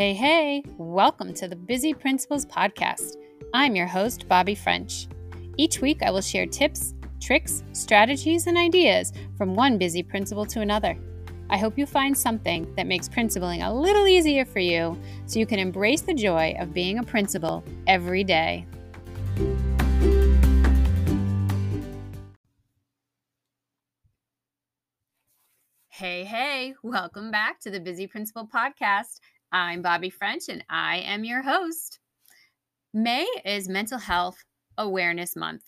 [0.00, 3.16] Hey, hey, welcome to the Busy Principals Podcast.
[3.52, 5.06] I'm your host, Bobbie French.
[5.58, 10.62] Each week, I will share tips, tricks, strategies, and ideas from one busy principal to
[10.62, 10.96] another.
[11.50, 15.44] I hope you find something that makes principling a little easier for you so you
[15.44, 18.64] can embrace the joy of being a principal every day.
[25.90, 29.20] Hey, hey, welcome back to the Busy Principal Podcast.
[29.52, 31.98] I'm Bobbie French and I am your host.
[32.94, 34.44] May is Mental Health
[34.78, 35.64] Awareness Month.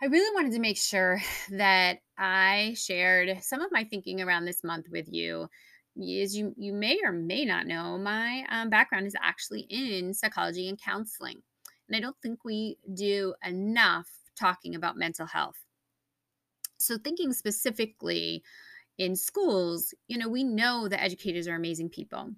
[0.00, 4.64] I really wanted to make sure that I shared some of my thinking around this
[4.64, 5.50] month with you.
[5.98, 10.66] As you, you may or may not know, my um, background is actually in psychology
[10.66, 11.42] and counseling.
[11.88, 15.58] And I don't think we do enough talking about mental health.
[16.78, 18.42] So, thinking specifically
[19.00, 22.32] in schools, you know, we know that educators are amazing people.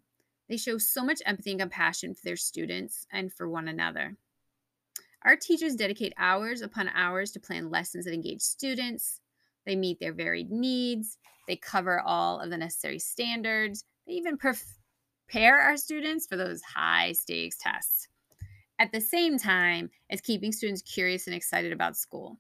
[0.48, 4.17] They show so much empathy and compassion for their students and for one another.
[5.25, 9.20] Our teachers dedicate hours upon hours to plan lessons that engage students.
[9.67, 11.19] They meet their varied needs.
[11.48, 13.84] They cover all of the necessary standards.
[14.06, 18.06] They even prepare our students for those high stakes tests.
[18.79, 22.39] At the same time as keeping students curious and excited about school.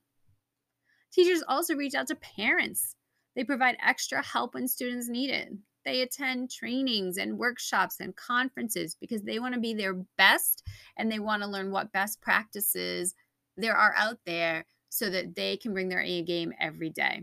[1.12, 2.94] Teachers also reach out to parents.
[3.34, 5.52] They provide extra help when students need it.
[5.84, 10.62] They attend trainings and workshops and conferences because they want to be their best
[10.96, 13.14] and they want to learn what best practices
[13.56, 17.22] there are out there so that they can bring their A game every day.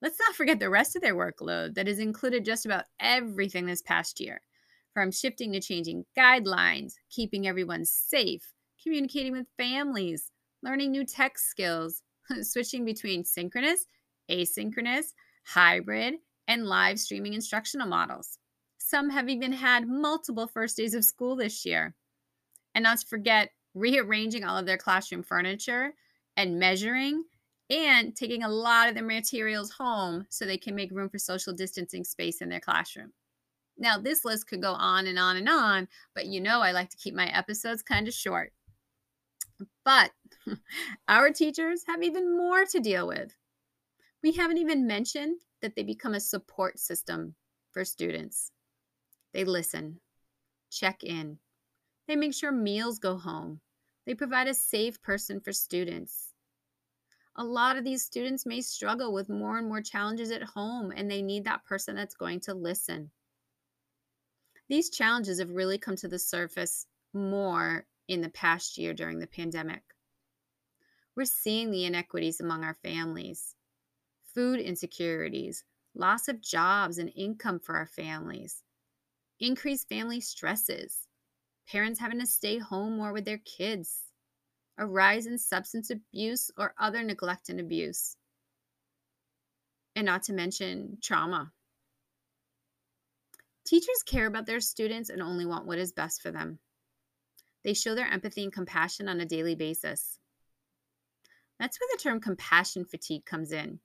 [0.00, 3.82] Let's not forget the rest of their workload that has included just about everything this
[3.82, 4.42] past year
[4.92, 10.30] from shifting to changing guidelines, keeping everyone safe, communicating with families,
[10.62, 12.02] learning new tech skills,
[12.42, 13.86] switching between synchronous,
[14.30, 15.12] asynchronous,
[15.44, 16.14] hybrid,
[16.48, 18.38] and live streaming instructional models.
[18.78, 21.94] Some have even had multiple first days of school this year.
[22.74, 25.94] And not to forget rearranging all of their classroom furniture
[26.36, 27.24] and measuring
[27.70, 31.52] and taking a lot of their materials home so they can make room for social
[31.52, 33.12] distancing space in their classroom.
[33.76, 36.90] Now, this list could go on and on and on, but you know I like
[36.90, 38.52] to keep my episodes kind of short.
[39.84, 40.12] But
[41.08, 43.34] our teachers have even more to deal with.
[44.24, 47.34] We haven't even mentioned that they become a support system
[47.72, 48.52] for students.
[49.34, 50.00] They listen,
[50.70, 51.40] check in,
[52.08, 53.60] they make sure meals go home,
[54.06, 56.32] they provide a safe person for students.
[57.36, 61.10] A lot of these students may struggle with more and more challenges at home, and
[61.10, 63.10] they need that person that's going to listen.
[64.70, 69.26] These challenges have really come to the surface more in the past year during the
[69.26, 69.82] pandemic.
[71.14, 73.54] We're seeing the inequities among our families,
[74.34, 75.64] food insecurities,
[75.94, 78.62] loss of jobs and income for our families,
[79.40, 81.06] increased family stresses,
[81.70, 84.02] parents having to stay home more with their kids,
[84.76, 88.16] a rise in substance abuse or other neglect and abuse,
[89.94, 91.52] and not to mention trauma.
[93.64, 96.58] Teachers care about their students and only want what is best for them.
[97.62, 100.18] They show their empathy and compassion on a daily basis.
[101.58, 103.78] That's where the term compassion fatigue comes in.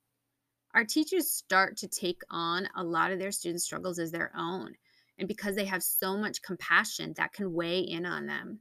[0.76, 4.76] Our teachers start to take on a lot of their students' struggles as their own.
[5.18, 8.60] And because they have so much compassion, that can weigh in on them.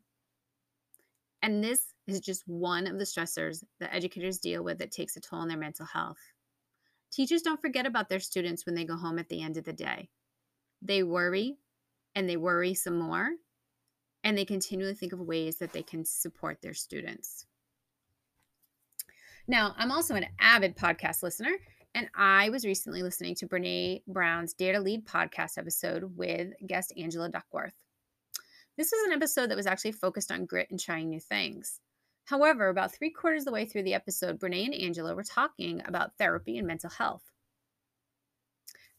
[1.42, 5.20] And this is just one of the stressors that educators deal with that takes a
[5.20, 6.18] toll on their mental health.
[7.10, 9.72] Teachers don't forget about their students when they go home at the end of the
[9.72, 10.08] day.
[10.82, 11.56] They worry
[12.14, 13.30] and they worry some more,
[14.24, 17.46] and they continually think of ways that they can support their students.
[19.46, 21.52] Now, I'm also an avid podcast listener,
[21.98, 26.92] and I was recently listening to Brene Brown's Dare to Lead podcast episode with guest
[26.96, 27.74] Angela Duckworth.
[28.76, 31.80] This was an episode that was actually focused on grit and trying new things.
[32.26, 35.82] However, about three quarters of the way through the episode, Brene and Angela were talking
[35.86, 37.24] about therapy and mental health.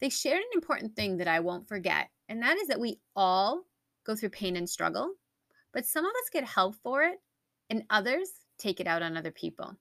[0.01, 3.63] They shared an important thing that I won't forget, and that is that we all
[4.05, 5.13] go through pain and struggle,
[5.71, 7.19] but some of us get help for it,
[7.69, 9.77] and others take it out on other people.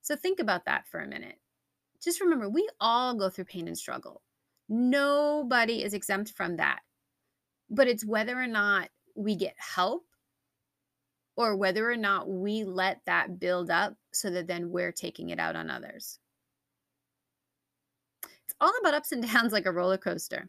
[0.00, 1.36] So think about that for a minute.
[2.04, 4.20] Just remember, we all go through pain and struggle.
[4.68, 6.80] Nobody is exempt from that.
[7.70, 10.04] But it's whether or not we get help
[11.36, 15.38] or whether or not we let that build up so that then we're taking it
[15.38, 16.18] out on others.
[18.22, 20.48] It's all about ups and downs like a roller coaster.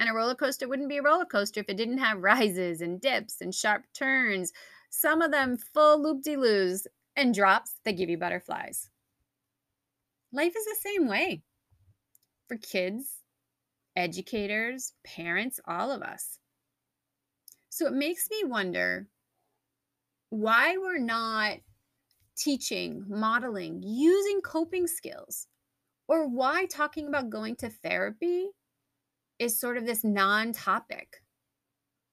[0.00, 3.00] And a roller coaster wouldn't be a roller coaster if it didn't have rises and
[3.00, 4.52] dips and sharp turns,
[4.90, 6.86] some of them full loop de loos
[7.16, 8.90] and drops that give you butterflies.
[10.32, 11.42] Life is the same way
[12.48, 13.18] for kids
[13.98, 16.38] educators, parents, all of us.
[17.68, 19.08] So it makes me wonder
[20.30, 21.58] why we're not
[22.36, 25.48] teaching, modeling, using coping skills,
[26.06, 28.46] or why talking about going to therapy
[29.40, 31.22] is sort of this non topic,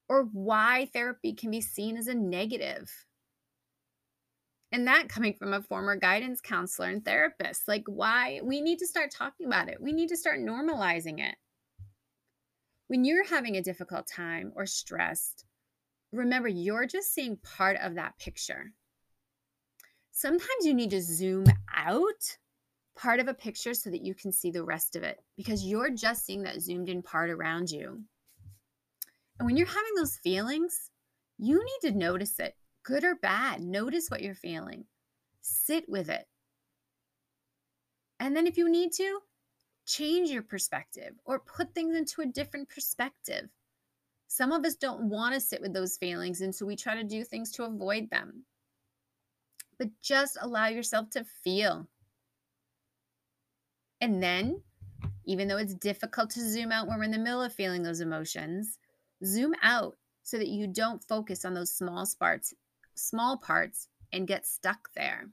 [0.10, 2.92] or why therapy can be seen as a negative.
[4.76, 8.86] And that coming from a former guidance counselor and therapist, like why we need to
[8.86, 9.82] start talking about it.
[9.82, 11.36] We need to start normalizing it.
[12.88, 15.46] When you're having a difficult time or stressed,
[16.12, 18.74] remember you're just seeing part of that picture.
[20.12, 22.38] Sometimes you need to zoom out
[22.98, 25.92] part of a picture so that you can see the rest of it because you're
[25.92, 28.02] just seeing that zoomed in part around you.
[29.40, 30.92] And when you're having those feelings,
[31.38, 32.56] you need to notice it,
[32.86, 33.62] good or bad.
[33.62, 34.86] Notice what you're feeling,
[35.42, 36.26] sit with it.
[38.20, 39.20] And then if you need to,
[39.86, 43.50] change your perspective or put things into a different perspective.
[44.28, 47.04] Some of us don't want to sit with those feelings, and so we try to
[47.04, 48.44] do things to avoid them.
[49.78, 51.88] But just allow yourself to feel.
[54.02, 54.62] And then,
[55.26, 58.02] even though it's difficult to zoom out when we're in the middle of feeling those
[58.02, 58.80] emotions,
[59.24, 62.54] zoom out so that you don't focus on those small parts,
[62.96, 65.30] small parts and get stuck there.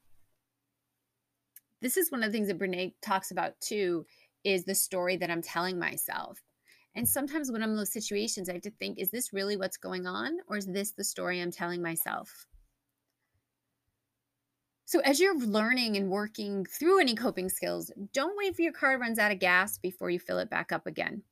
[1.80, 4.06] This is one of the things that Brene talks about too
[4.44, 6.40] is the story that I'm telling myself.
[6.94, 9.78] And sometimes when I'm in those situations, I have to think, is this really what's
[9.78, 10.38] going on?
[10.48, 12.46] Or is this the story I'm telling myself?
[14.84, 18.98] So, as you're learning and working through any coping skills, don't wait for your car
[18.98, 21.22] runs out of gas before you fill it back up again.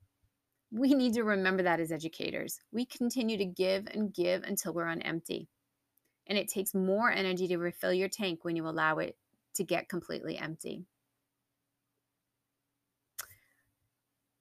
[0.72, 2.58] We need to remember that as educators.
[2.72, 5.48] We continue to give and give until we're on empty.
[6.30, 9.18] And it takes more energy to refill your tank when you allow it
[9.56, 10.86] to get completely empty.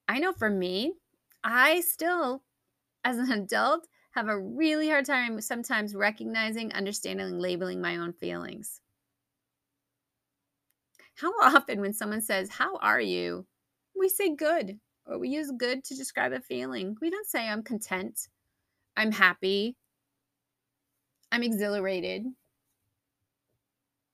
[0.07, 0.93] I know for me,
[1.43, 2.43] I still,
[3.03, 8.81] as an adult, have a really hard time sometimes recognizing, understanding, labeling my own feelings.
[11.15, 13.45] How often, when someone says, How are you?
[13.99, 16.95] we say good, or we use good to describe a feeling.
[17.01, 18.29] We don't say, I'm content,
[18.95, 19.75] I'm happy,
[21.31, 22.25] I'm exhilarated.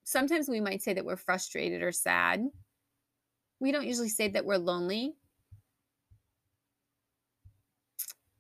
[0.03, 2.47] Sometimes we might say that we're frustrated or sad.
[3.59, 5.15] We don't usually say that we're lonely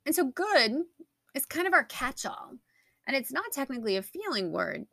[0.05, 0.83] And so good
[1.33, 2.53] is kind of our catch all.
[3.07, 4.85] And it's not technically a feeling word,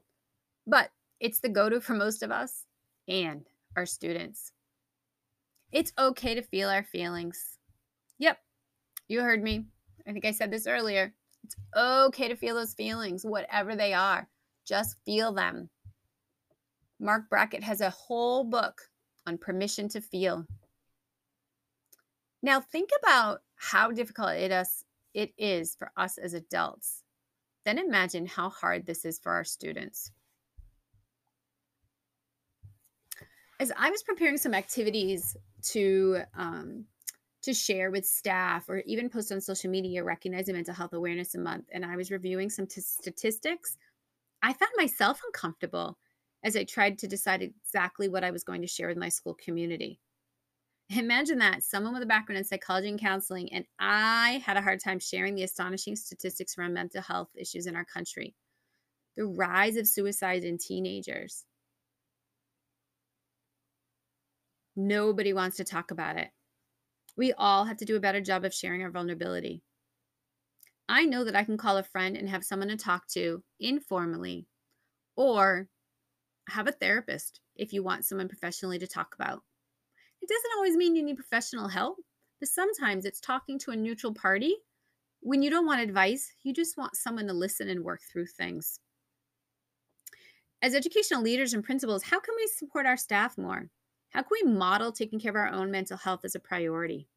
[0.66, 0.90] but
[1.20, 2.66] it's the go to for most of us
[3.08, 3.44] and
[3.76, 4.52] our students.
[5.70, 7.58] It's okay to feel our feelings.
[8.18, 8.38] Yep,
[9.08, 9.66] you heard me.
[10.06, 11.14] I think I said this earlier.
[11.44, 14.28] It's okay to feel those feelings, whatever they are.
[14.66, 15.68] Just feel them.
[17.00, 18.80] Marc Brackett has a whole book
[19.26, 20.46] on permission to feel.
[22.42, 24.84] Now, think about how difficult it is
[25.14, 27.02] it is for us as adults,
[27.64, 30.10] then imagine how hard this is for our students.
[33.60, 35.36] As I was preparing some activities
[35.70, 36.86] to um,
[37.42, 41.66] to share with staff or even post on social media recognizing mental health awareness month
[41.72, 43.76] and i was reviewing some t- statistics
[44.42, 45.98] i found myself uncomfortable
[46.44, 49.34] as i tried to decide exactly what i was going to share with my school
[49.34, 50.00] community
[50.90, 54.80] Imagine that someone with a background in psychology and counseling, and I had a hard
[54.80, 58.34] time sharing the astonishing statistics around mental health issues in our country.
[59.16, 61.44] The rise of suicide in teenagers.
[64.76, 66.30] Nobody wants to talk about it.
[67.16, 69.62] We all have to do a better job of sharing our vulnerability.
[70.88, 74.46] I know that I can call a friend and have someone to talk to informally,
[75.16, 75.68] or
[76.48, 79.42] have a therapist if you want someone professionally to talk about.
[80.20, 81.98] It doesn't always mean you need professional help,
[82.40, 84.56] but sometimes it's talking to a neutral party.
[85.20, 88.80] When you don't want advice, you just want someone to listen and work through things.
[90.62, 93.68] As educational leaders and principals, how can we support our staff more?
[94.12, 97.08] How can we model taking care of our own mental health as a priority?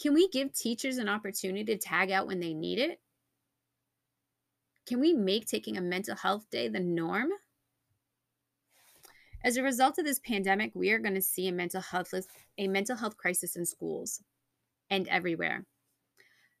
[0.00, 3.00] Can we give teachers an opportunity to tag out when they need it?
[4.86, 7.30] Can we make taking a mental health day the norm?
[9.44, 12.14] As a result of this pandemic, we are going to see a mental health
[12.58, 14.22] a mental health crisis in schools
[14.90, 15.66] and everywhere.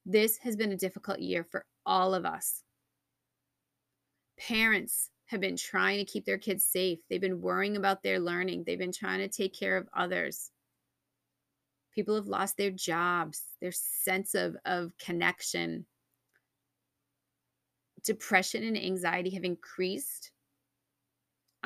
[0.04, 2.62] This has been a difficult year for all of us.
[4.38, 6.98] Parents have been trying to keep their kids safe.
[7.08, 8.64] They've been worrying about their learning.
[8.64, 10.50] They've been trying to take care of others.
[11.94, 15.86] People have lost their jobs, their sense of, of connection.
[18.04, 20.30] Depression and anxiety have increased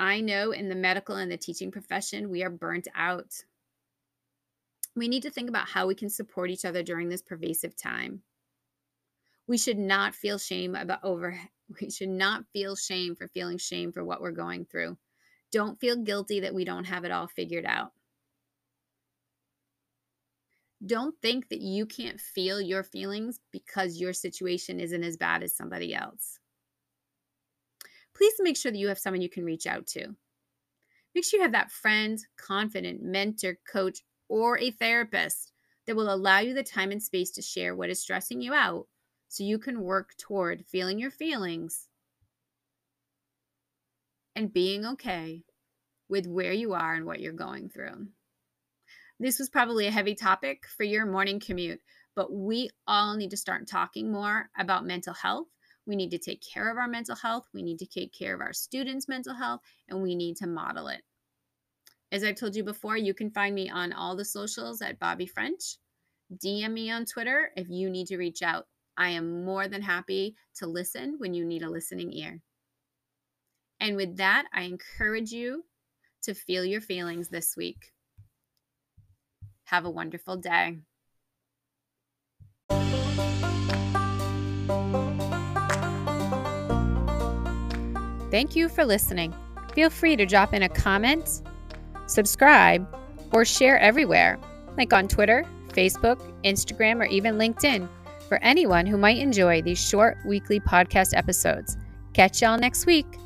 [0.01, 3.35] I know in the medical and the teaching profession, we are burnt out.
[4.97, 8.23] We need to think about how we can support each other during this pervasive time.
[9.47, 11.39] We should not feel shame about over
[11.81, 14.97] we should not feel shame for feeling shame for what we're going through.
[15.53, 17.93] Don't feel guilty that we don't have it all figured out.
[20.85, 25.55] Don't think that you can't feel your feelings because your situation isn't as bad as
[25.55, 26.39] somebody else.
[28.15, 30.15] Please make sure that you have someone you can reach out to.
[31.15, 33.99] Make sure you have that friend, confident mentor, coach,
[34.29, 35.53] or a therapist
[35.87, 38.87] that will allow you the time and space to share what is stressing you out
[39.31, 41.87] so you can work toward feeling your feelings
[44.35, 45.45] and being okay
[46.09, 48.09] with where you are and what you're going through.
[49.21, 51.81] This was probably a heavy topic for your morning commute,
[52.17, 55.47] but we all need to start talking more about mental health.
[55.87, 57.45] We need to take care of our mental health.
[57.55, 60.89] We need to take care of our students' mental health, and we need to model
[60.89, 61.03] it.
[62.11, 65.27] As I've told you before, you can find me on all the socials at Bobbie
[65.27, 65.77] French.
[66.37, 68.67] DM me on Twitter if you need to reach out.
[69.01, 72.41] I am more than happy to listen when you need a listening ear.
[73.81, 75.65] And with that, I encourage you
[76.23, 77.93] to feel your feelings this week.
[79.65, 80.79] Have a wonderful day.
[88.31, 89.35] Thank you for listening.
[89.75, 91.43] Feel free to drop in a comment
[92.11, 92.87] subscribe,
[93.33, 94.39] or share everywhere,
[94.77, 97.89] like on Twitter, Facebook, Instagram, or even LinkedIn,
[98.31, 101.77] for anyone who might enjoy these short weekly podcast episodes.
[102.15, 103.20] Catch y'all next week.